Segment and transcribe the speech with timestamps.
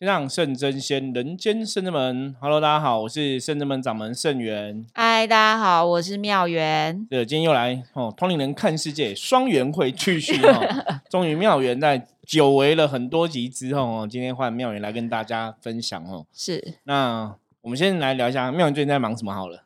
[0.00, 2.32] 天上圣真仙，人间圣真门。
[2.40, 4.86] Hello，大家好，我是圣真门掌门圣元。
[4.94, 7.04] 嗨，大家好，我是妙元。
[7.10, 10.84] 对，今天又来哦，通灵人看世界双元会继续哦。
[11.10, 16.24] 终于妙元在久违了很多集之后哦，今天换妙元来跟大家分享哦。
[16.32, 19.64] 是，那我们先来聊一下妙元最近在忙什么好了。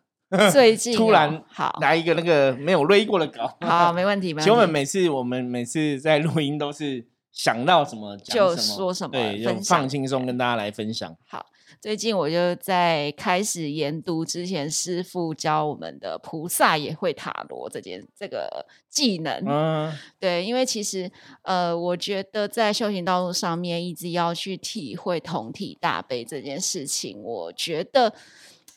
[0.50, 4.34] 最近 突然好来一个那个没有累过的稿，好，没问题。
[4.40, 7.04] 请问每次我们每次在录音都是。
[7.32, 11.16] 想到什么就说什么，对，就放轻松跟大家来分享。
[11.26, 11.46] 好，
[11.80, 19.43] 最近我就在开始研读之前师傅教我们的菩萨也会塔罗这件这个技能。
[19.46, 21.10] 嗯，对，因为其实
[21.43, 28.12] 呃，我觉得在修行道路上面一直要去体会同体大悲这件事情，我觉得。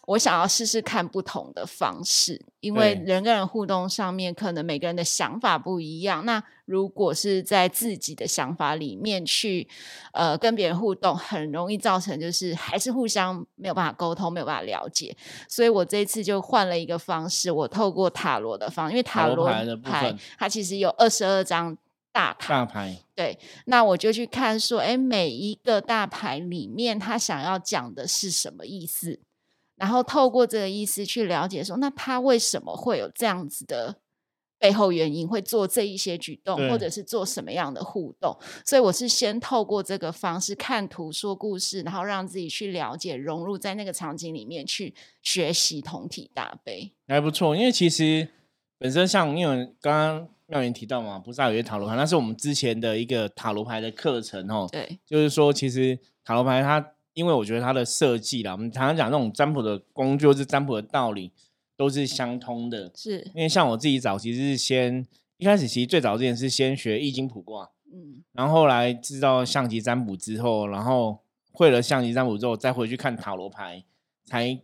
[0.07, 6.25] 我想要试试看不同的方式，因为人跟人互动上面，可能每个人的想法不一样。
[6.25, 9.67] 那如果是在自己的想法里面去，
[10.13, 15.15] 呃，跟别人互动，很容易造成就是还是互相没有办法沟通，没有办法了解。
[15.47, 19.47] 所以我这次就换了一个方式，我透过塔罗的方，因为塔罗
[19.83, 21.75] 牌它其实有二十二张
[22.11, 23.37] 大牌，大牌对。
[23.65, 29.19] 那我就去看说，哎，每一个大牌里面，他想要讲的是什么意思？
[29.77, 33.97] 然后透过这个意思去了解，说那他为什么会有这样子的
[34.57, 38.37] 背后原因，会做这一些举动，或者是做什么样的互动？
[38.65, 47.53] 所以我是先透过这个方式看图说故事，然后让自己去了解，融入在那个场景里面去学习同体大悲，还不错。
[47.53, 48.29] 因为其实
[48.79, 54.69] 本身像因为刚刚妙言提到嘛，不是有些塔罗牌，那是我们之前的一个塔罗牌的课程哦。
[54.71, 56.93] 对，就是说其实塔罗牌它。
[57.15, 61.31] 因为我觉得它的设计啦，我们常常讲那种占卜的工具或是占卜的道理
[61.77, 62.91] 都是相通的。
[62.93, 65.05] 是因为像我自己早其实是先
[65.37, 71.19] 一开始其实最早之前是先学易经卜卦，嗯，然后后来知道象棋占卜之后，然后
[71.53, 73.81] 会了象棋占卜之后，再回去看塔罗牌，
[74.25, 74.59] 才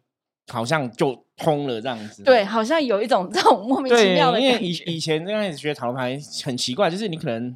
[0.47, 2.21] 好像就通了这样子。
[2.23, 7.55] 对，好像有一种 这种莫名其妙的因为以以前刚开始学塔罗牌很奇怪，就是你可能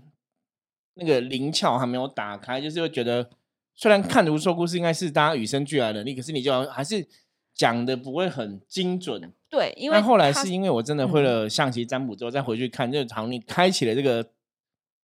[0.94, 3.30] 那个灵窍还没有打开，就是会觉得。
[3.76, 7.06] 虽然看图说故事应该是大家与生俱来的能力，可是你就还是
[7.54, 9.34] 讲的不会很精准。
[9.50, 14.26] 对，因为后来是因为我真的会了象棋占卜之后，再回去看，就好像你开启了这个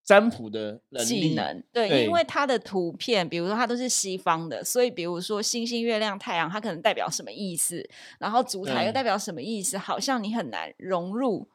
[0.04, 1.64] 占卜的技能。
[1.72, 7.88] 对，因为它的图片，比如说它都是西方的，所以比如说星星、月亮、太阳，它可能代表什么意思，
[8.20, 11.48] 然后烛台又代表什么意思，好像你很难融入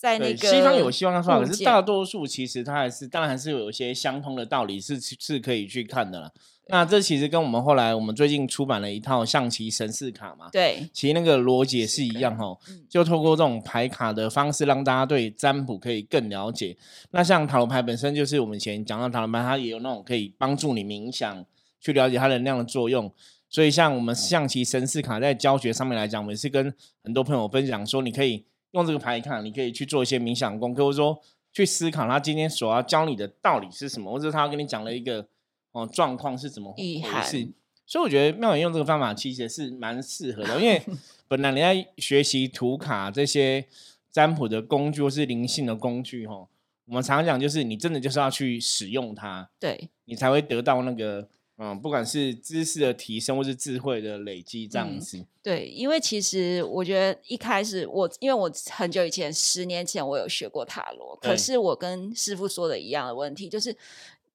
[0.00, 6.32] 在那个西方有西方的说法，可是大多数其实它还是当然还是有一些相通的道理是是可以去看的啦。
[6.68, 12.56] 那这其实跟我们后来我们最近出版了一套象棋神士卡嘛，对，其实那个逻辑也是一样哈，
[12.88, 16.74] 就透过这种牌卡的方式，让大家对占卜可以更了解。
[17.10, 21.44] 那像塔罗牌本身就是我们以前讲到塔罗牌，它也有那种可以帮助你冥想
[21.78, 23.12] 去了解它能量的作用。
[23.50, 26.72] 所以像我们象棋神士卡在教学上面来讲，我们是跟
[27.04, 31.20] 很多朋友分享说，你可以用这个牌卡，你可以去做一些冥想功课，或者说
[31.52, 35.26] 去思考他今天所要教你的道理是什么，或者他要跟你讲了一个。
[35.72, 36.82] 哦，状况是怎么回
[37.22, 37.48] 事？
[37.86, 40.82] 所以我觉得妙远用这个方法其实是蛮适合的，因为
[41.28, 43.64] 本来你在学习图卡这些
[44.10, 46.48] 占卜的工具或是灵性的工具，哈，
[46.86, 51.28] 我们常常讲就是你真的就是要去使用它，对你才会得到那个
[51.60, 55.24] 嗯，不管是知识的提升或是智慧的累积这样子。
[55.42, 63.76] 对，因为其实我觉得一开始我因为我很久以前十年前我有学过塔罗，可是我跟师傅说的一样的问题就是。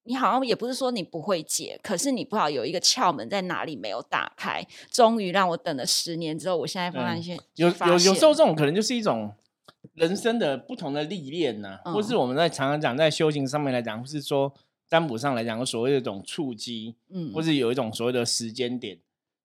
[0.08, 4.63] 你好像也不是说你不会解，可是你不知道有一个窍门在哪里没有打开。
[4.92, 9.34] 终于让我等了十年之后，我现在发现有有有时候这种可能就是一种
[9.96, 14.53] 人生的不同的历练呐，或是我们在常常讲在修行上面来讲，或是说
[14.88, 18.97] 占卜上来讲，所谓的一种触机，嗯，或是有一种所谓的时间点，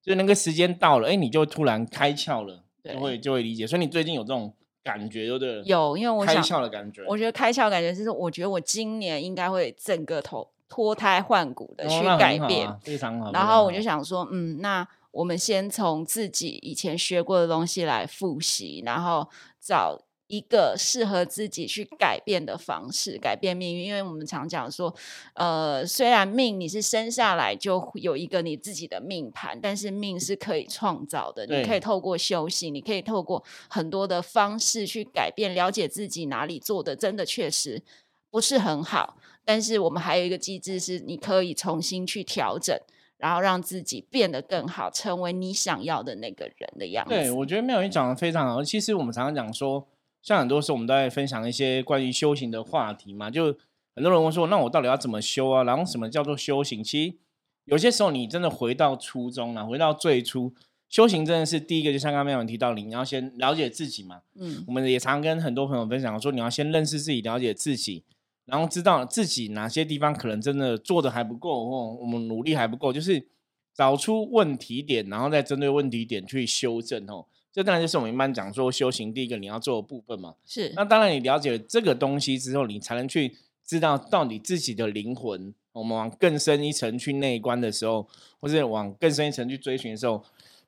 [0.02, 3.66] 就那个时间到了，哎，你就突然开窍了，就会就会理解。
[3.66, 4.54] 所以你最近有这种。
[4.82, 7.04] 感觉有点有，因为我开窍的感觉。
[7.06, 13.30] 我觉得开窍感觉就是，我觉得我今年应该会整个头脱胎换骨的去改变，非常好。
[13.30, 19.28] 然后我就想说，嗯，那我们先从自己以前学过的东西来复习，然后
[19.60, 20.00] 找。
[20.30, 23.84] 一个适合自己去改变的方式，改变命运。
[23.84, 24.94] 因为我们常讲说，
[25.34, 31.44] 呃，虽然命你是生下来就有一个你自己的命盘，但是命是可以创造的。
[31.46, 37.82] 你可以透过修行，你可以透过很多的方式去改变，了解自己哪里做的真的确实
[38.30, 39.16] 不是很好。
[39.44, 42.78] 但是我们还有一个机制，是你可以重新去调整，
[43.16, 47.14] 然后让自己变得更好，成为你想要的那个人的样子。
[47.14, 48.62] 对，我觉得妙云讲的非常好。
[48.62, 49.88] 其实我们常常讲说。
[50.22, 53.56] 像很多时候我们都在分享一些关于修行的话题嘛，就
[53.94, 55.64] 很多人问说，那我到底要怎么修啊？
[55.64, 56.84] 然后什么叫做修行？
[56.84, 57.16] 其实
[57.64, 60.52] 有些时候你真的回到初衷了，回到最初
[60.88, 64.22] 修行，真的是第一个，就像刚刚没有提到，你要先了解自己嘛。
[64.34, 68.04] 嗯，我们也常跟很多朋友分享说，你要先认识自己，了解自己，
[68.44, 73.26] 然后知道自己哪些地方可能真的做的还不够，或我们努力还不够，就是
[73.74, 77.26] 找出问题点，然后再针对问题点去修正哦。
[77.52, 80.34] 这当然就是我们一般讲说修行第一个你要做的部分嘛。
[80.44, 80.72] 是。
[80.76, 85.54] 那当然，你了解了这个东西之后，你才能去知道到底自己的灵魂。
[85.72, 88.08] 我们往更深一层去内观的时候，
[88.40, 90.20] 或者往更深一层去追寻的时候，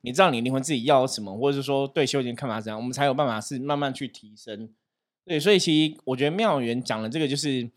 [0.03, 4.69] 你知道你灵魂自己要什么，或者是说对修行看法怎样，我们才有办法是慢慢去提升。
[5.25, 7.69] 对，所以其实我觉得妙缘讲的这个，就是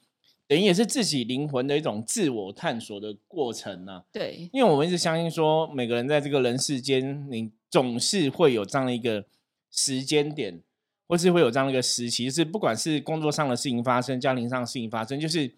[0.47, 4.03] 等于也是自己灵魂的一种自我探索的过程呢。
[4.11, 9.25] 对，因为我们一直相信说，每个人在这个人世间，你总是会有这样的一个
[9.69, 10.61] 时间点，
[11.09, 15.51] 或是会有这样的一个时期，是不管是工作上的事情发生，家庭上的事情发生，就是。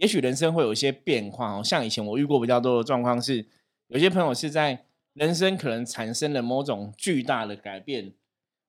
[0.00, 3.44] 也许人生会有一些变化哦，像以前我遇过比较多的状况是，
[3.88, 4.84] 有些朋友是在
[5.14, 8.12] 人生可能产生了某种巨大的改变，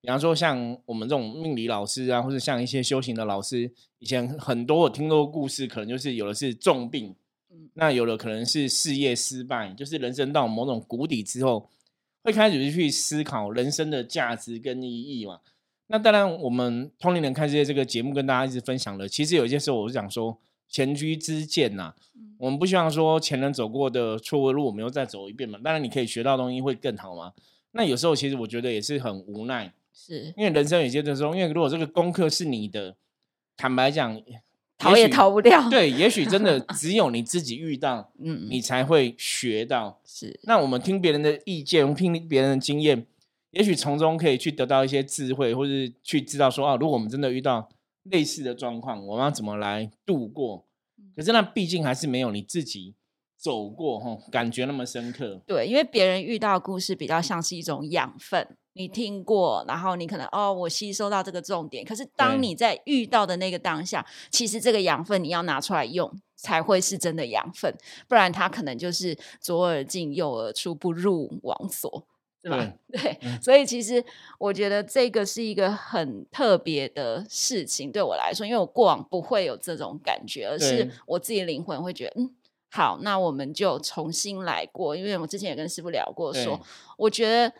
[0.01, 7.15] 比方说像我们这种命理老师啊，或者像一些修行的老师，以前很多我听过故事，可能就是有的是重病，
[7.75, 11.69] 那有的可能是事业失败，就是人生到某种谷底之后，
[12.24, 15.39] 会开始去思考人生的价值跟意义嘛。
[15.88, 20.39] 那当然，我们通灵人看这些这个节目跟大家一直分享了，其实有一些时候我是想说。
[20.71, 21.95] 前车之鉴呐，
[22.38, 25.60] 我们不希望说前人走过的错误路，我们又再走一遍嘛。
[25.63, 27.33] 当然，你可以学到东西会更好嘛。
[27.71, 32.95] 那有时候其实我觉得也是很无奈，是因为人生有些的时候，因为如果这个功课是你的，
[33.57, 34.21] 坦白讲，
[34.79, 35.69] 逃也逃不掉。
[35.69, 39.99] 对，也许真的 只有你自己遇到，嗯，你才会学到。
[40.03, 43.05] 是，那我们听别人的意见，听别人的经验，
[43.51, 47.69] 也许从中可以去得到一些智慧，或是去知道说啊，如果我们真的遇到。
[48.03, 50.65] 类似的状况，我们要怎么来度过？
[51.15, 52.95] 可是那毕竟还是没有你自己
[53.37, 55.39] 走过哈，感觉那么深刻。
[55.45, 58.47] 对，因为别人遇到故事比较像是一种养分，
[58.79, 61.83] 你听过，然后你可能哦，我吸收到这个重点。
[61.83, 67.75] 可是当你在遇到的那个当下，其实这个养分你要拿出来用，才会是真的养分，
[68.07, 72.07] 不然它可能就是左耳进右耳出，不入网所。
[72.41, 72.71] 是吧？
[72.89, 74.01] 对，所以其实
[74.37, 82.33] 我觉得这个是一个很特别的事情，对我来说，因为我过往不会有这种感觉，而是我自己灵魂会觉得，嗯，
[82.71, 84.95] 好，那我们就重新来过。
[84.95, 86.57] 因为我之前也跟师傅聊过，说
[86.97, 87.53] 我觉得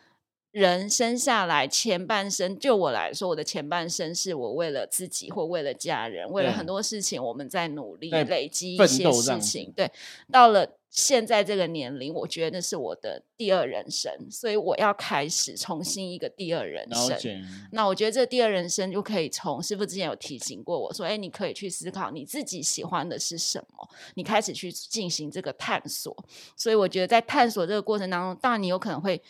[0.52, 9.72] 人生下来前半生，就我来说，我的前半生是我为了自己或为了家人，为了很多事情，我们在努力累积一些事情。
[9.76, 9.92] 对，
[10.32, 10.76] 到了。
[10.92, 17.46] 现在这个年龄，我觉得那是我的第二人生，所以我要开始重新一个第二人生。
[17.72, 26.26] 那我觉得这第二人生就可以从师傅之前有提醒过我说：“哎，你可以去思考你自己喜欢的是什么，你开始去进行这个探索。”
[26.58, 29.22] 所以我觉得在探索这个过程当中，当然你有可能会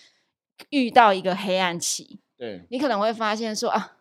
[0.69, 3.97] 遇到一个黑暗期，对你可能会发现说：“啊，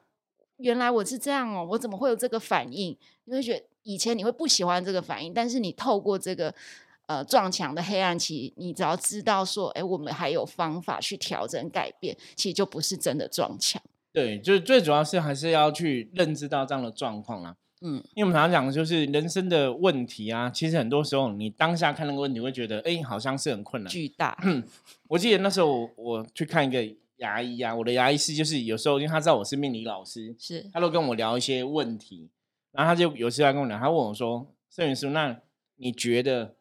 [0.56, 6.54] 原来我是这样哦，我怎么会有这个反应？”你会觉得以前你会不喜欢这个反应，但是你透过这个。
[7.08, 13.80] 呃，撞墙的黑暗期，你只要知道说，哎，我们还有方法去调整改变，其实就不是真的撞墙。
[14.12, 17.56] 对，就是最主要是还是要去认知到这样的状况啦。
[17.80, 24.36] 嗯，因为我们常常讲的就是人生的问题啊，其实很多时候你当下看那个问题，会觉得，哎，好像是很困难、巨大。
[25.08, 26.84] 我记得那时候我去看一个
[27.16, 32.30] 牙医啊，我的牙医师就是有时候因为他知道我是命理老师，是，他都跟我聊一些问题，
[32.72, 35.40] 然后他就有时候跟我聊，他问我说：“摄影师，那
[35.76, 36.54] 你觉得？”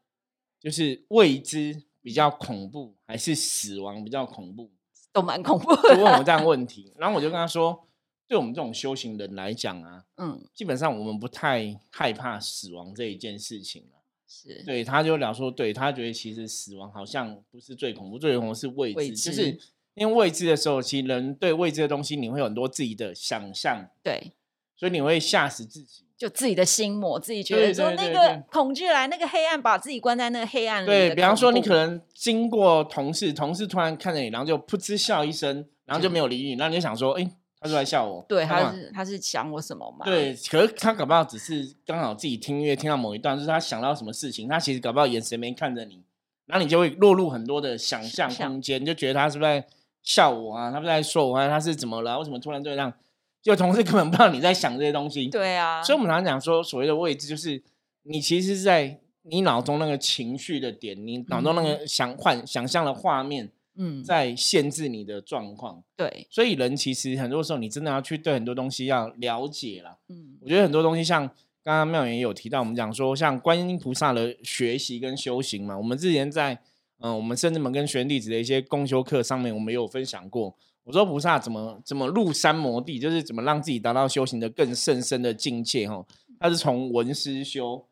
[0.60, 4.72] 就是未知比较恐怖，还是死亡比较恐怖？
[5.14, 5.76] 都蛮恐怖。
[5.76, 7.87] 就问我这样问题，然后我就跟他说：，
[8.28, 14.00] 对我们这种修行人来讲啊，嗯，基本上我们不太害怕死亡这一件事情了。
[14.28, 19.58] 是对，他就聊说，对他觉得其实死亡好像不是最恐怖，最恐怖是未知，就是
[19.94, 24.34] 因为未知的时候，其实人对未知的东西，你会有很多自己的想象，对，
[24.76, 26.04] 所以你会吓死自己。
[26.18, 30.88] 就自己的心魔，自己觉得说那个恐惧来，那个黑暗把自己关在那个黑暗里。
[30.88, 38.26] 对比方说，你可能经过同事，同事突然看着你，然后就噗嗤笑一声，然后就没有理你，然后你就想说，哎，他是在笑我。
[38.28, 40.06] 对，他是他是想我什么嘛？
[40.06, 46.04] 对，可是他搞不好只是刚好自己听音乐听到某一段，就是他想到什么事情，他其实搞不好眼神没看着你，
[46.46, 49.68] 然后你就会落入很多的想象空间，就觉得他是不是在
[50.04, 50.72] 笑我啊？
[50.72, 51.48] 他不是在说我啊？
[51.48, 52.18] 他是怎么了？
[52.20, 52.94] 为什么突然这样？
[53.40, 57.64] 就同事根本不知道你在想这些东西，对啊，所以我们常常讲说，所谓的位置就是
[58.04, 65.82] 你其实是在你脑中那个情绪的点，你脑中那个想幻想象的画面，嗯，在限制你的状况。
[65.96, 69.98] 对，所以人其实很多时候你真的要去对很多东西要了解了。
[70.10, 71.28] 嗯，我觉得很多东西像
[71.64, 76.60] 刚刚妙言有提到，我们讲说像观音菩萨的学习跟修行嘛，我们之前在
[77.00, 80.56] 嗯，我们甚至门跟玄弟子的一些公修课上面，我们有分享过。
[80.84, 86.04] 我说菩萨怎么怎么入山摩地，就是怎么让自己达到修行的更甚深的境界哈。
[86.40, 87.86] 他是从闻思修，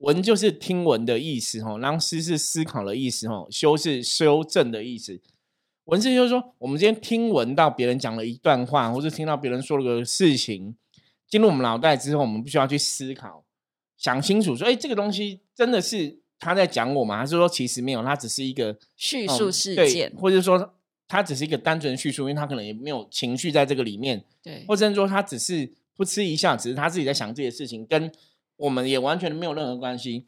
[0.00, 5.18] 闻就是听闻的意思哈，然后思是思考的意思哈，修是修正的意思。
[5.84, 10.76] 文字就是说，我们今天听闻到别人讲了一段话，或是听到别人说了个事情，
[11.26, 13.44] 进入我们脑袋之后，我们必须要去思考，
[13.96, 17.18] 想清楚说，哎，这个东西真的是他在讲我吗？
[17.18, 20.74] 还是说其实没有，他只是一个叙述事件，或者说。
[21.12, 28.12] 他只是一个单纯叙述，因为他可能也没有情绪在这个里面，对，或者说他只是不吃一下，只是他自己在想这些事情，跟
[28.60, 30.26] 我们也完全没有任何关系。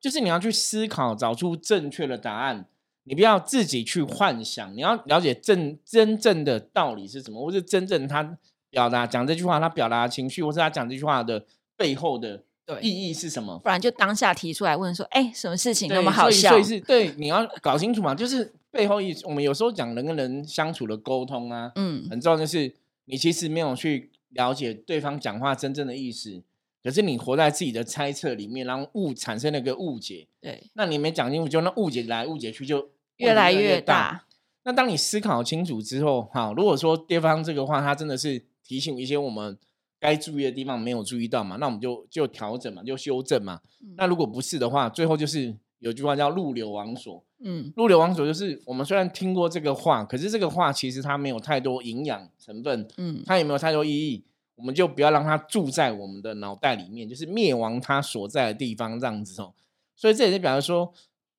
[0.00, 2.66] 就是你要去思考，找出正确的答案，
[3.04, 8.36] 你不要自己去幻想，你要了解真真正的道理是什么，或是真正他
[8.70, 12.42] 表达讲这句话，他表达情绪，或是他讲这句话的背后的
[12.82, 13.58] 意义是什么？
[13.60, 16.50] 不然就当下提出来问说，哎，什么事情那么好笑？
[16.50, 18.52] 所以是对，你要搞清楚嘛，就是。
[18.74, 22.74] 背后意，我们有时候讲人跟人相处的沟通啊，嗯，很重要就是，
[23.04, 26.42] 你其实没有去了解对方讲话真正的意思，
[26.84, 34.26] 可是你活在自己的猜测里面，然后误产生了一个误解，对，那你没讲清楚，就那误解来误解去，就越来越大。
[34.64, 39.58] 那当你思考清楚之后，哈，如果说对方这个话，他真的是提醒一些我们
[39.98, 43.60] 该注意的地方没有注意到嘛，那我们就就调整嘛，就修正嘛。
[43.96, 47.24] 那如果不是的话，最后就是有句话叫“入流王所”。
[47.46, 54.24] 嗯，入流王所就是我们虽然听过这个话，可是这个话其实它没有太多营养成分，嗯，它也没有太多意义，
[54.56, 59.52] 我们就不要让它住在我们的脑袋里面，就是灭亡它所在的地方这样子哦。
[59.96, 60.92] 所以这也是表示说，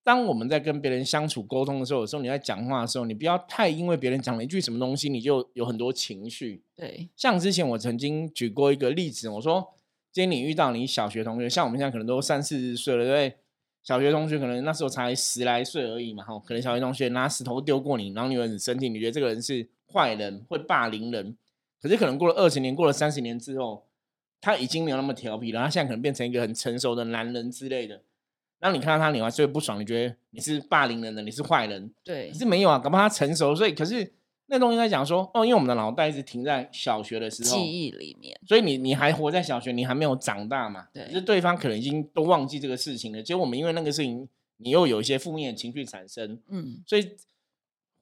[0.03, 6.62] 当我们在跟别人相处沟通的时候，有时候你在讲话的时候，你不要太因为别人讲了一句什么东西，你就有很多情绪。
[6.75, 9.74] 对，像之前我曾经举过一个例子，我说
[10.12, 13.38] 今天你遇到你小学同学，像我们现在可能都三四十岁了，对不对？
[13.84, 21.38] 小学同学可能那时候才十来岁而已嘛，哈，可能小学同学拿石头丢过你，然后你很生气，你觉得这个人是坏人，会霸凌人。
[21.82, 23.86] 可是可能过了二十年，过了三十年之后，
[24.41, 28.01] 他已经没有那么调皮了，他现在可能变成一个很成熟的男人之类的。
[28.60, 31.94] 然后你看到他，你还是会不爽，你觉得你是霸凌人的，你是坏人。
[32.03, 34.13] 对，可是没有啊，搞不好他成熟，所以可是。
[34.48, 40.88] 那东西在讲说，哦，因为我们的脑袋一直停在小学的时候记忆里面，所以你你还活在小学，你还没有长大嘛？
[40.94, 43.24] 对，就是对方可能已经都忘记这个事情了。
[43.24, 47.17] 结果我们因为那个事情，你又有一些负面的情绪产生，嗯，所以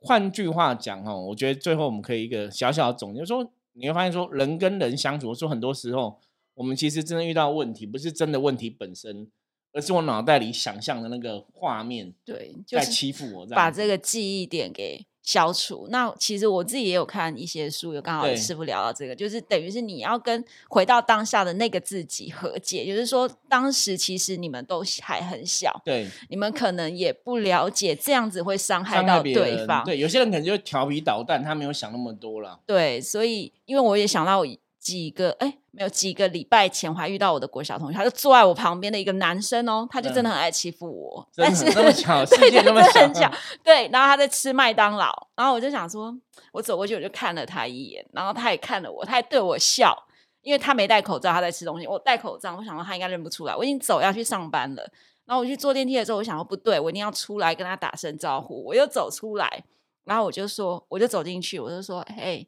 [0.01, 6.20] 换句话讲哦，我觉得最后我们可以一个小小的总结，说你会发现说，人跟人相处，说很多时候
[6.53, 9.27] 我们其实真的遇到问题，不是真的问题本身，
[9.72, 15.06] 而是我脑袋里想象的那个画面，对，在欺负我，把这个记忆点给。
[15.24, 15.88] 消除。
[15.89, 34.44] 那其实我自己也有看一些书，有刚好师傅聊到这个，就是等于是你要跟回到当下的那个自己和解，就是说当时其实你们都还很小，对，你们可能也不了解这样子会伤害到对方，对，有些人可能就调皮捣蛋，他没有想那么多了，对，所以因为我也想到。
[34.83, 43.31] 几个哎，没有几个礼拜前，我还遇到我的国小同学，他就坐在我旁边的一个男生哦，他就真的很爱欺负我，但是那么巧， 对，真的很巧，
[43.63, 43.87] 对。
[43.87, 46.13] 然后他在吃麦当劳，然后我就想说，
[46.51, 49.97] 我走过去我就看了他一眼，然后他也看了我，他还对我笑，
[50.41, 54.85] 因为他没戴口罩，他在吃东西，我戴口罩，我想说他应该认不出来，我已经走要去上班了。
[55.25, 59.63] 然后我去坐电梯的时候，我想说不对，我一定要出来跟他打声招呼，我又走出来，
[60.03, 62.45] 然后我就说，我就走进去，我就说，嘿，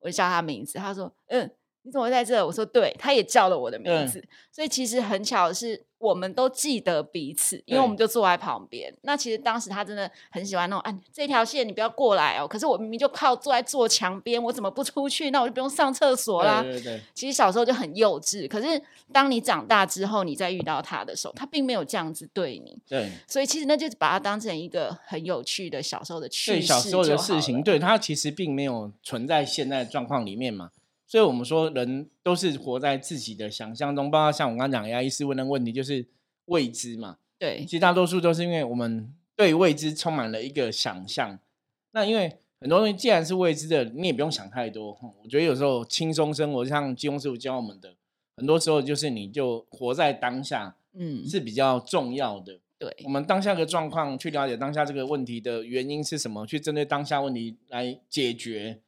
[0.00, 1.50] 我就叫他名字，他说，嗯。
[1.88, 2.44] 你怎么会在这？
[2.46, 8.94] 我说对，他也叫了我的名字，所以其实很巧的是，我们都记得彼此，因为我们就坐在旁边。
[9.00, 12.46] 那其实当时他真的很喜欢那种，哎，这条线你不要过来哦。
[12.46, 15.30] 可是我明明就靠坐在坐墙边，我怎么不出去？
[15.30, 16.62] 那我就不用上厕所啦。
[16.62, 17.00] 对对。
[17.14, 18.78] 其实小时候就很幼稚，可是
[19.10, 22.78] 当你长大之后，你再遇到他的时候，他并没有这样子对你。
[22.86, 23.10] 对。
[23.26, 26.66] 所以其实那就把它当成一个很有趣的小时候的趣事。
[26.66, 30.70] 小时候的事情，对他其实并没有存在现在状况里面嘛。
[31.08, 36.06] 所以，我们说人都是活在自己的想象中，包括像我刚刚讲 AI 师问的问题，就是
[36.44, 37.16] 未知嘛。
[37.38, 41.38] 对，其实大多数都是因为我们对未知充满了一个想象。
[41.92, 44.98] 那因为很多东西既然是未知的，你也不用想太多。
[45.22, 47.94] 我觉得有时候轻松生活，像金庸师傅教我们的，
[48.36, 52.60] 很多时候就是你就活在当下，嗯，是比较重要的。
[52.78, 58.80] 对，我们当下的状况，去了解当下这个问题的原因是什么，去针对当下问题来解决。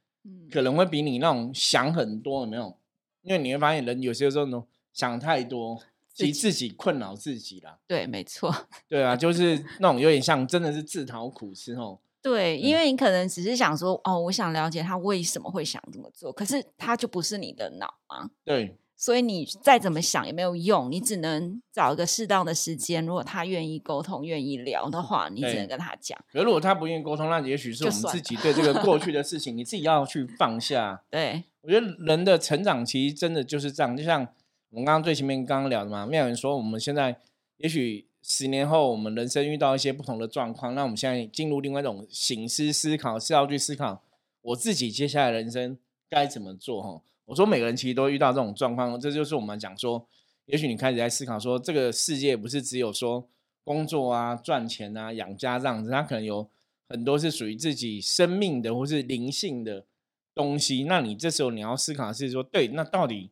[0.51, 2.77] 可能会比你那种想很多，有没有？
[3.23, 5.81] 因为你会发现，人有些时候呢想太多，
[6.15, 7.79] 其实自己困扰自己啦。
[7.87, 8.55] 对，没错。
[8.89, 11.99] 对啊，就是那种有点像，真的是自讨苦吃哦。
[12.23, 18.31] 对，因为你可能只是想说，哦，我想了解他为什么会想这么做，可是他就不是你的脑啊。
[18.45, 18.77] 对。
[19.01, 23.07] 所以你再怎么想也没有用，你只能找一个适当的时间。
[23.07, 26.23] 如果他愿意沟通、愿意聊的话，你只能跟他讲。
[26.31, 31.03] 可如果他不愿意沟通，那也许是我们自己对这个过去的事情，你自己要去放下。
[31.11, 33.97] 对，我觉得人的成长其实真的就是这样。
[33.97, 34.21] 就像
[34.69, 37.19] 我们刚刚最前面刚刚聊的嘛，妙人说我们现在
[37.57, 44.03] 也许十年后，我们人生遇到一些不同的状况，那我们现在进入另外一种形式思考，是要去思考
[44.43, 45.79] 我自己接下来人生
[46.11, 47.01] 该怎么做哈。
[47.31, 50.05] 我说每个人其实都遇到这种状况，这就是我们讲说，
[50.47, 53.29] 也许你开始在思考说，这个世界不是只有说
[53.63, 56.51] 工作啊、赚钱啊、养家这样子，它可能有
[56.89, 59.87] 很多是属于自己生命的或是灵性的
[60.35, 60.83] 东西。
[60.83, 63.31] 那你这时候你要思考的是说，对，那到底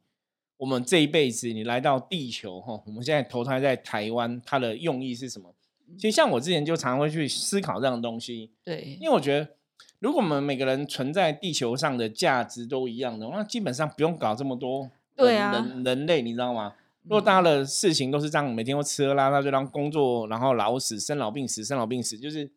[0.58, 5.52] 我们这一辈子你来到地球哈，我们现在投胎在台湾，它的用意是什么？
[5.96, 9.57] 其实像我之前就常会去思考这样的东西，对，因为我觉得。
[9.98, 14.90] 如果我们每个人存在地球上的价值都一样的，那基本上不用搞这么多。
[15.16, 16.74] 对啊，人人类你知道吗？
[17.02, 22.50] 如果大家的事情都是这样，每天都吃喝拉撒，就当工作，然后老死、生老病死、生老病死，就是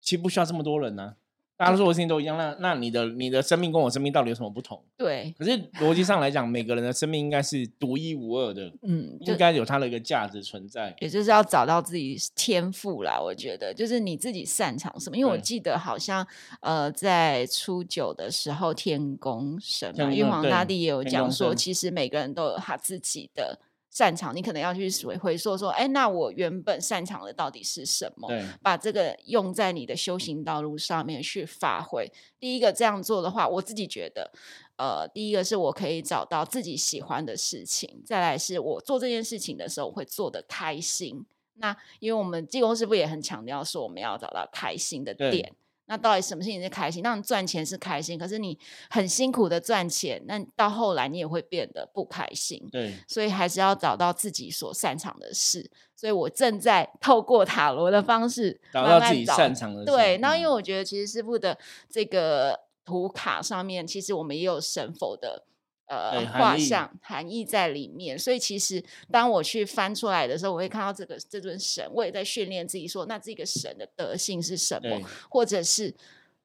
[0.00, 1.14] 其实不需要这么多人呢。
[1.60, 4.82] 大家做的事情都一样，那那你的你的生命跟我生命到底有什么不同？
[4.96, 5.34] 对。
[5.38, 10.96] 可是逻辑上来讲，每个人的生命应该是独一无二的，嗯，应该有它的一个价值存在。
[11.00, 15.16] 也就是要找到自己天赋啦，我觉得就是你自己擅长什么。
[15.18, 16.26] 因为我记得好像
[16.62, 23.60] 呃，在初九的时候，天宫神嘛，玉皇大帝也有讲说，其实每个人都有他自己的。
[23.90, 28.28] 擅长，你可能要去回回溯说，哎，那我原本擅长的到底是什么？
[28.62, 32.10] 把这个用在你的修行道路上面去发挥。
[32.38, 34.30] 第一个这样做的话，我自己觉得，
[34.76, 41.26] 呃，第一个是我可以找到自己喜欢的事情，再来是我做这件事情的时候会做的开心。
[41.54, 45.52] 那因为我们技工师傅也很强调说，我们要找到开心的点。
[45.90, 47.02] 那到底什么事情是开心？
[47.02, 48.56] 那你赚钱是开心，可是你
[48.90, 52.64] 很辛苦的赚钱，那到后来你也会变得不开心。
[52.70, 55.68] 对，所以还是要找到自己所擅长的事。
[55.96, 59.84] 所以我正在透过塔罗的方式找到自己擅长的。
[59.84, 65.44] 对，那因为我觉得其实师傅的这个图卡上面，其实我们也有神佛的。
[65.90, 75.92] 呃，画像含义在里面，所以其实当我去翻出来的时候，我会看到这个这尊神，我也在训练自己说，那这个神的德性是什么，或者是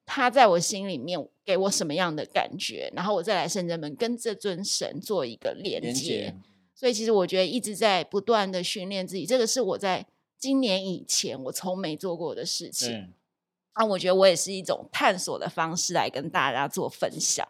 [0.04, 6.34] 他在我心里面给我什么样的感觉，然后我再来圣人们跟这尊神做一个连接。
[6.74, 10.04] 所以其实我觉得一直在不断的训练自己，这个是我在
[10.36, 13.14] 今年以前我从没做过的事情。
[13.78, 17.46] 那我觉得我也是一种探索的方式来跟大家做分享。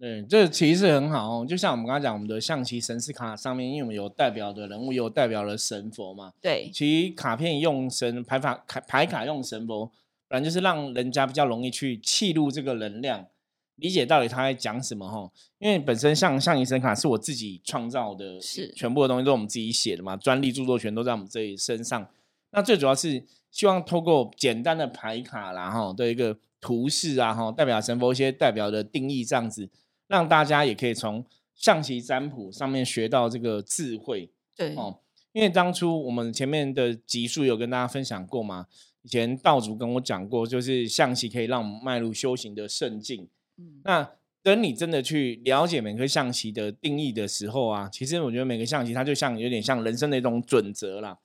[0.00, 1.46] 对，这其实很好哦。
[1.46, 6.32] 就像我们刚刚讲，我们的象棋神士卡上面，因为我们有代表的人物，有代表了神佛嘛。
[6.40, 9.90] 对，其实卡片用神牌法卡牌卡用神佛，
[10.28, 13.26] 本来就是让人家比较容易去记录这个能量，
[13.74, 15.28] 理解到底他在讲什么哈。
[15.58, 22.08] 因为本身像象棋神卡是我自己创造的，是全部的东西都是我们自己写的嘛，专利著作权都在我们自己身上。
[22.52, 29.68] 那最主要是希望透过简单的牌卡啦哈的一个图示啊哈，代表神佛一些代表的定义这样子。
[30.08, 34.98] 让大家也可以从象棋占卜上面学到这个智慧，对哦，
[35.32, 38.66] 因为当初我们前面的集数有跟大家分享过嘛，
[39.02, 43.28] 以前道主跟我讲过，就是象棋可以让我们迈入修行的圣境。
[43.56, 44.10] 嗯，那
[44.42, 51.18] 等你真的去了解每颗象棋的定义的时候啊，其实我觉得每个象棋它就像有点像人生的一种准则啦，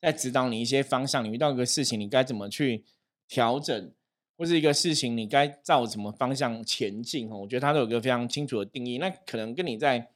[0.00, 1.24] 在指导你一些方向。
[1.24, 2.84] 你遇到一个事情，你该怎么去
[3.28, 3.92] 调整？
[4.40, 7.30] 或是一个事情，你该照什么方向前进？
[7.30, 8.96] 哦，我觉得它都有个非常清楚的定义。
[8.96, 10.08] 那可能跟你在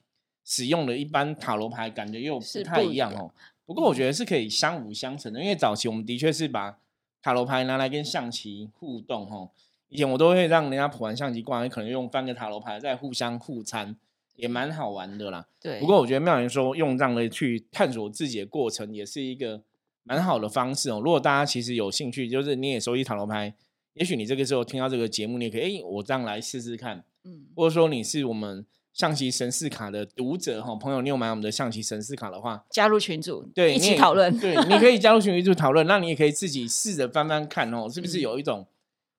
[0.42, 3.30] 使用的一般塔罗牌感觉又不太一样哦。
[3.66, 6.78] 不过我觉得是可以相辅相成的，因为早期我们的确是把
[7.20, 9.30] 塔罗牌拿来跟象棋互动。
[9.30, 9.50] 哦，
[9.90, 13.94] 以前我都会让人家普完象棋挂，可能用翻个塔罗牌再互相互参，
[14.36, 15.46] 也蛮好玩的啦。
[15.60, 15.78] 对。
[15.80, 19.60] 不过我觉得妙言说用这样的去探索自己的过程，也是一个
[20.02, 21.02] 蛮好的方式哦。
[21.04, 23.52] 如果大家其实有兴趣，就是你也收集塔罗牌。
[23.94, 38.66] 也许你这个时候听到这个节目，你也可以，哎，我这样来试试看，嗯，或者说你是我们象棋神士卡的读者哈，朋友，你有买我们的象棋神士卡的话，加入群组，对，一起讨论，对，你可以 加入群组讨论，那你也可以自己试着翻翻看哦，是不是有一种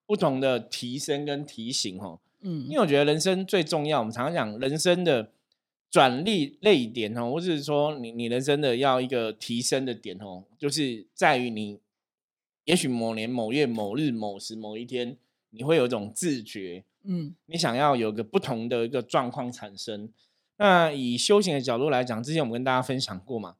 [0.06, 5.32] 不同的提升跟提醒哦，嗯，因为我觉得人生最重要，我们常常讲人生的
[5.90, 11.80] 转力泪点哦，或者是说你你人生的要一个提升的点哦，就是在于你。
[12.65, 15.17] 也许某年某月某日某时某一天，
[15.51, 20.12] 你会有一种自觉，嗯，你想要有个不同的一个状况产生。
[20.58, 23.56] 那以修行的角度来讲，之前我们跟大家分享过嘛，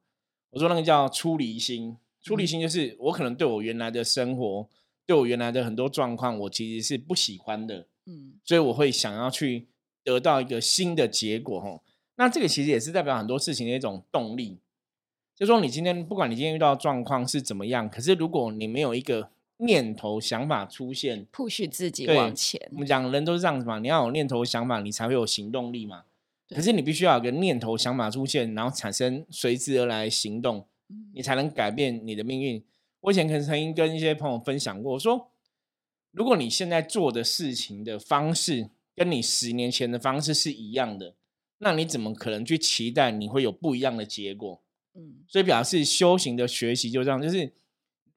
[0.50, 4.68] 我说那个叫出离心，出离心就是我可能对我原来的生活，
[5.06, 9.68] 对我原来的很多状况，我其实是不喜欢的，嗯，所以我会想要去
[10.02, 11.82] 得到一个新的结果，吼。
[12.16, 14.58] 那这个其实也是代表很多事情的一种动力。
[15.36, 22.58] 就说你今天不管你今天遇到状况是怎么样，可是如果你没有一个念头想法出现，push 自己往前。
[22.72, 26.04] 我们讲人都是这样子嘛，你要有念头想法，你才会有行动力嘛。
[26.48, 30.64] 可是你必须要有个念头想法出现，然后产生随之而来行动，
[31.12, 32.62] 你才能改变你的命运。
[33.00, 35.28] 我以前可能曾经跟一些朋友分享过，我说
[36.12, 41.14] 如果你现在做的事情的方式跟你十年前的方式是一样的，
[41.58, 44.62] 那你怎么可能去期待你会有不一样的结果？
[44.96, 47.52] 嗯，所以表示修行的学习就这样，就是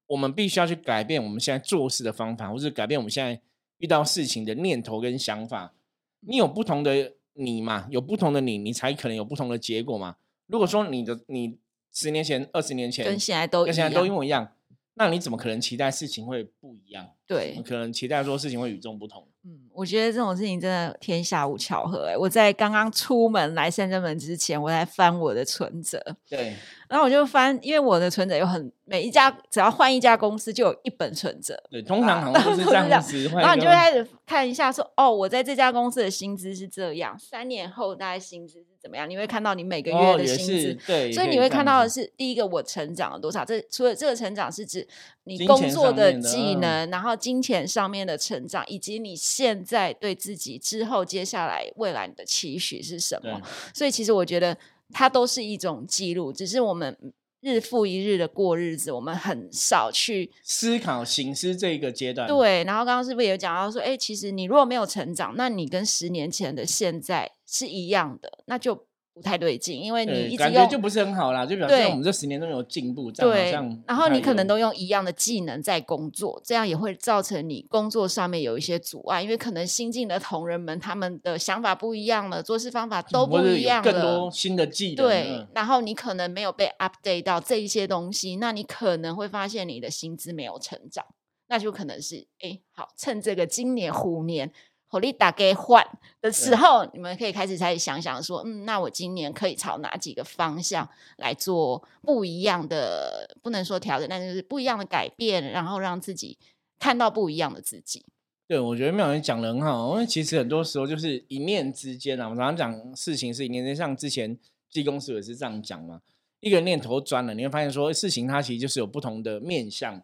[0.08, 3.42] 我们必须要去改变我们现在做事的方法，或是改变我们现在
[3.80, 5.74] 遇到事情的念头跟想法。
[6.22, 7.88] 你有不同的你嘛？
[7.92, 10.16] 有不同的你，你才可能有不同的结果嘛。
[10.48, 11.58] 如果说你的你
[11.94, 14.54] 十年前、二十年前跟现在都跟现在都一模一样，
[14.96, 17.12] 那你怎么可能期待事情会不一样？
[17.26, 19.28] 对，可能期待说事情会与众不同。
[19.46, 22.08] 嗯，我觉得这种事情真的天下无巧合。
[22.08, 26.02] 哎，我在刚刚出门来深圳门之前，我在翻我的存折。
[26.28, 26.56] 对。
[26.90, 31.56] 然后我就翻，因为我的存折有很每一家，只要换一家公司就有一本存折。
[31.70, 33.30] 对，通常好像都 是这样子。
[33.30, 39.08] 然后你就开始看一下，说哦，我在这家公司的薪资是这样，三年后大概薪资是怎么样？
[39.08, 40.78] 你会看到你每个月的薪资。
[40.88, 41.12] 对。
[41.12, 43.46] 所以你会看到的是，第一个我成长了多少？
[43.46, 44.88] 这除了这个成长是指
[45.26, 53.40] 你工作的技能，然后金钱上面的成长，以及你现在对自己之后接下来未来你的期许是什么？
[53.76, 54.58] 所以其实我觉得。
[54.94, 56.98] 它都是一种记录，只是我们
[57.42, 62.28] 日复一日的过日子，我们很少去思考、行思这一个阶段。
[62.28, 68.89] 对，然后刚刚是不是有讲到说，哎，其实你如果没有成长，那你跟十年前的现在是一样的，那就。
[69.20, 73.84] 不太对劲，因为你一直感觉就不是很好啦，就表示我们这十年都没有进步，这样好像。
[73.86, 84.96] 然后你可能都用一样的技能在工作，这样也会造成你工作上面有一些阻碍，因为可能新进的同仁们他们的想法不一样了，做事方法都不一样了，更多新的技能。
[84.96, 91.06] 对，然后你可能没有被 update 到这一些东西，那你可能会发现你的薪资没有成长，
[91.50, 94.52] 那就可能是哎，好，趁这个今年虎年。
[94.90, 95.86] 火力打给换
[96.20, 103.30] 的时候，你们可以开始开始想想说，嗯，那我今年可以朝哪几个方向来做不一样的？
[103.42, 106.38] 不能说调整，但就是不一样的改变，然后让自己
[106.80, 108.04] 看到不一样的自己。
[108.48, 112.28] 对，我觉得妙云讲的很好，因为其实很多时候就是一念之间啊。
[112.28, 114.36] 我常常讲事情是一念之间，像之前
[114.72, 116.02] 技公司也是这样讲嘛，
[116.40, 120.02] 一个念头转了，你会发现说事情它其实就是有不同的面向、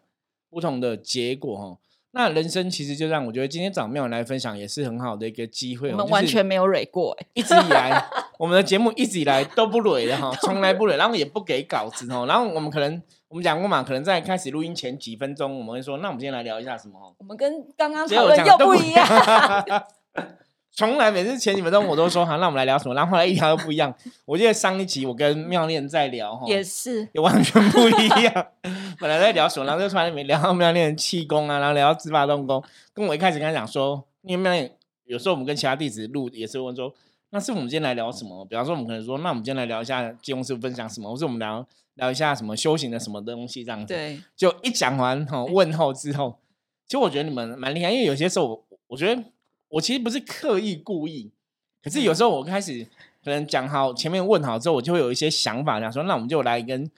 [0.48, 1.78] 不同的结果哈。
[2.16, 5.90] 那人生其实就让我觉得今天找妙来分享也是很好的一个机会。
[5.90, 8.02] 我们完全没有蕊过，一直以来
[8.40, 12.24] 我们的节目一直以来都不蕊的哈， 从来不蕊，然后也不给稿子哦。
[12.26, 17.14] 然后我们可能我们讲过嘛，可能在开始录音前几分钟，我们会说，那我们今天来聊一下什么？
[17.18, 19.06] 我们跟刚刚讨论又不一样。
[20.76, 22.94] 从来每次前几分钟我都说好，那我们来聊什么？
[22.94, 23.92] 然后后来一条都不一样。
[24.26, 28.46] 我记得上一集我跟妙念在聊哈，也是也完全不一样。
[29.00, 32.62] 本来在聊什么，然后就突然没聊到妙念气功啊，然后聊到自发动功。
[32.92, 34.70] 跟我一开始跟他讲说，因为妙念
[35.06, 36.92] 有时候我们跟其他弟子录也是问说，
[37.30, 38.44] 那是我们今天来聊什么？
[38.44, 43.94] 比方说我们可能说，那我们今天来聊一下金庸师傅分享什么，或是我们聊聊一下什么修行的什么东西这样子。
[43.94, 46.36] 对，就一讲完哈问候之后，
[46.86, 49.22] 其实我觉得你们蛮厉害，因为有些时候我我觉得。
[49.76, 51.30] 我其实不是刻意故意，
[51.82, 52.82] 可是有时候我开始
[53.22, 56.90] 可能讲好前面问好之后，我就会有一些想法，想说那我们就来跟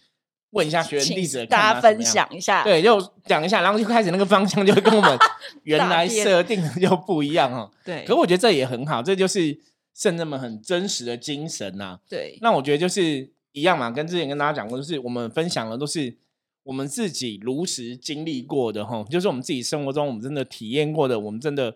[0.51, 5.19] 问一下学员弟子，大家分享一下，对，就讲一下，然后就开始那个方向就会跟我们
[5.64, 7.69] 原来设定的就不一样哦。
[7.85, 9.59] 对，可我觉得这也很好，这就是
[9.93, 11.99] 圣人们很真实的精神呐。
[12.09, 16.17] 对，那我觉得就是一样嘛，跟之前跟大家讲过，就是我们分享的都是
[16.62, 21.75] 我们自己如实经历过的哈，就是我们自己生活中我们真的体验过的，我们真的。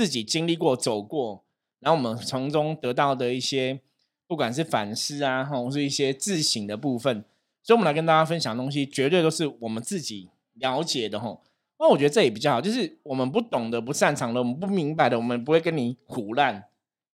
[0.00, 1.44] 自己经历过、走过，
[1.78, 3.78] 然后我们从中得到的一些，
[4.26, 7.22] 不管是反思啊，或是一些自省的部分，
[7.62, 11.42] 所以，我们来跟大家分享的东西，绝对都是我们自己了解的吼。
[11.78, 16.64] 那我觉得这也比较好，就是我们不懂的、不擅长的、我们不明白的，我们不会跟你胡乱，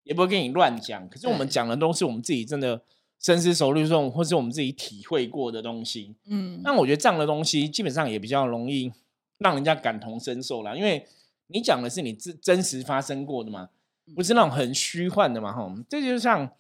[0.05, 1.09] 也不会跟你乱讲。
[1.09, 2.81] 可是，我们讲的都是我们自己真的
[3.19, 6.15] 深思熟虑中，或是我们自己体会过的东西。
[6.27, 8.93] 嗯，那我觉得这样的东西基本上也比较容易
[9.39, 11.05] 让人家感同身受啦，因为。
[11.49, 13.71] 你讲的是你真真实发生过的吗？
[14.15, 15.53] 不是那种很虚幻的嘛？
[15.53, 16.51] 哈，这就像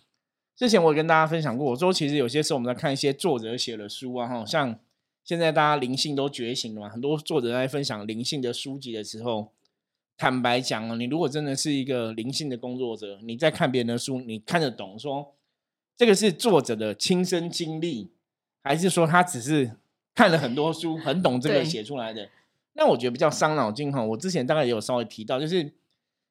[0.56, 4.78] 之前我跟大家分享过，我说其实有些时候我们在看一些作者写的书啊，哈，像
[5.22, 9.52] 现在大家灵性都觉醒了嘛，很多作者在分享灵性的书籍的时候，
[10.16, 15.34] 坦白讲啊，你如果真的是一个灵性的工作者，你在看别人的书，你看得懂说
[15.96, 18.10] 这个是作者的亲身经历，
[18.62, 19.76] 还是说他只是
[20.14, 22.28] 看了很多书，很懂这个写出来的？
[22.76, 25.72] 那我觉得比较伤脑筋哈，我之前大概也有稍微提到，就是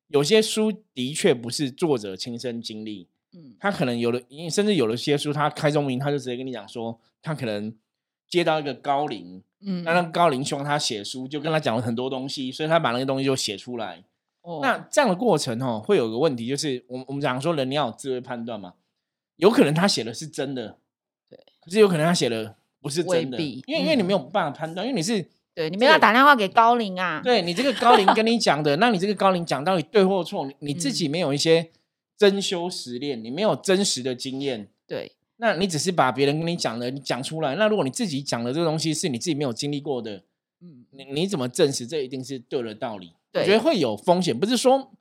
[0.10, 7.76] 有些书的确不是作者亲身经历，嗯，他可能有的，甚至有的些书，他开宗明，他就直接跟你讲说，他可能
[8.30, 14.04] 接到一个高龄，嗯，那让高龄希望他写书，就跟他讲了很多东西，所以他把那个东西就写出来。
[14.42, 18.76] 哦，那这样的过程哦，会有个问题，就是我们我们讲说人你要有智慧判断嘛，
[19.38, 20.78] 有可能他写的是真的，
[21.28, 25.28] 对，可是有可能他写的不是真的，因为因为你没有办法判断，因为你是。
[25.56, 27.22] 对，你们要打电话给高龄啊？
[27.24, 30.52] 对你这个高龄跟你讲的， 那你这个高龄讲到底对或错？
[30.60, 31.72] 你自己没有一些
[32.18, 34.68] 真修实练，你没有真实的经验。
[34.86, 37.56] 对，那你只是把别人跟你讲的你讲出来。
[37.56, 40.24] 那如果你自己讲的这个东西是你自己没有经历过的，
[40.62, 43.14] 嗯，你你怎么证实这一定是对的道理？
[43.34, 44.92] 我觉得会有风险，不是说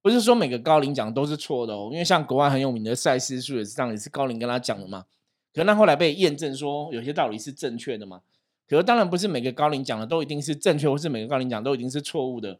[0.00, 1.88] 不是说每个高龄讲都是错的哦。
[1.90, 5.06] 因为像国外很有名的赛斯书也是这样，也是高龄跟他讲的嘛。
[5.52, 8.20] 可那后来被验证说有些道理是正确的嘛。
[8.68, 12.58] 可是当然不是每个高龄讲的都一定是正确，或是每个高龄讲都一定是错误的。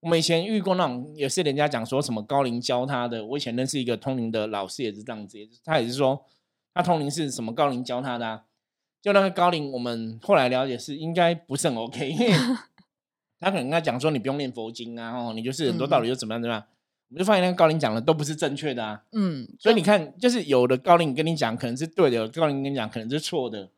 [0.00, 3.24] 我们以前遇过那种，也是人家讲说什么高龄教他的。
[3.24, 6.24] 我以前认识一个通灵的老师，也是这样子，他也是说
[6.74, 8.42] 他通灵是什么高龄教他的。
[9.00, 12.32] 就那个高龄，我们后来了解是应该不是很 OK，因为
[13.40, 16.62] 他可能跟他讲说你不用念佛经啊，哦，你就是很多道理就怎么样怎么样。
[17.10, 19.04] 我们就发现那个高龄讲的都不是正确的啊。
[19.12, 23.70] 嗯，所以你看，就是有的高龄跟你讲可能是对的，有的高龄跟你讲可能是错的。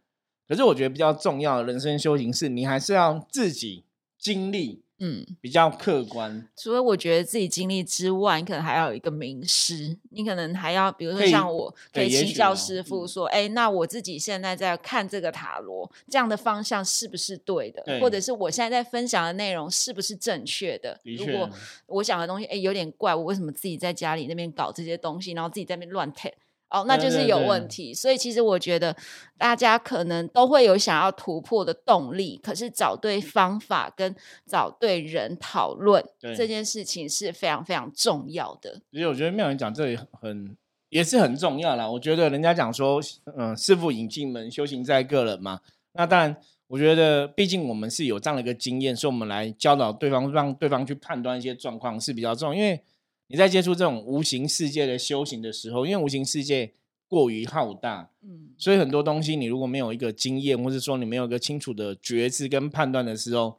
[0.49, 3.85] 可是我觉得比较重要的人生修行是，你还是要自己
[4.19, 6.49] 经历，嗯，比较客观。
[6.57, 17.83] 除了我觉得自己经历之外，你可能还要有一个名师，你可能还要，比如说像我，可以请教师傅说，哎，那我自己现在在看这个塔罗，这样的方向是不是对的？
[18.01, 20.99] 或者是我现在在分享的内容是不是正确的？
[21.03, 21.51] 如果
[21.87, 26.33] 我讲的东西，哎，有点怪，我为什么自己在家里那边搞这些东西，然后自己在那边乱 take？
[26.69, 28.95] 哦，那就是有问题，所以其实我觉得
[29.39, 34.13] 大家可能都会有想要突破的动力，可是找对方法跟
[34.47, 36.05] 找对人讨论
[36.37, 38.81] 这件事情是非常非常重要的。
[38.91, 40.57] 其实我觉得妙人讲这里很
[40.89, 41.89] 也是很重要啦。
[41.89, 43.01] 我觉得人家讲说，
[43.37, 45.61] 嗯，师傅引进门，修行在个人嘛。
[45.93, 52.83] 那当然，我觉得毕竟我们是有这样的一个经验，所以我们来教导对方，让对方去判断一些状况是比较重要，因为。
[53.29, 56.73] 你在接触这种无形世界的修行的时候，因为无形世界
[57.09, 63.59] 过于浩大，嗯，所以很多东西你如果没有一个经验，或者说你没有一个清楚的觉知跟判断的时候，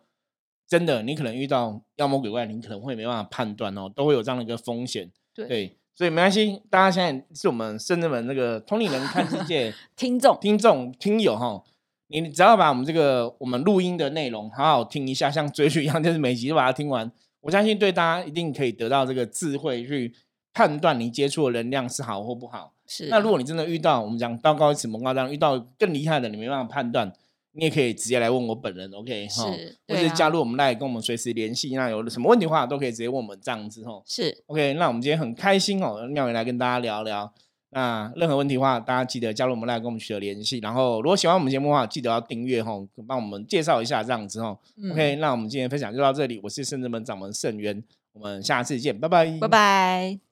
[0.68, 5.12] 真的你可能遇到妖魔鬼怪，你可能会没办法判断哦，都会有这样的一个风险。
[5.34, 11.64] 对，所以没关系，大家现在是我们圣智门那个通灵人看世界 听众、听众、听友哈，
[12.08, 17.12] 你只要把我们这个我们录音的内容好好听一下，像追剧一样，就是每集都把它听完。
[17.41, 20.13] 我相信对大家一定可以得到这个智慧，去
[20.54, 22.73] 判断你接触的能量是好或不好。
[22.86, 23.08] 是。
[23.08, 27.12] 那如果你真的遇到我们讲道高一尺，魔高一丈，遇到更厉害的，你没办法判断，
[27.54, 29.45] 你也可以直接来问我本人，OK 哈？
[29.88, 31.76] 或者加入我们来跟我们随时联系。
[31.76, 34.04] 那有什么问题的话，都可以直接问我们这样子吼。
[34.06, 34.43] 是。
[34.47, 37.34] OK，那我们今天很开心哦，妙宇来跟大家聊聊。
[37.70, 40.60] 那任何问题的话，大家记得加入我们来跟我们取得联系。
[40.60, 42.72] 然后，如果喜欢我们节目的话，记得要订阅哈，
[43.06, 44.58] 帮我们介绍一下这样子哈。
[44.92, 46.40] OK，那我们今天分享就到这里。
[46.44, 50.27] 我是圣智门掌门圣元，我们下次见，拜拜，拜拜。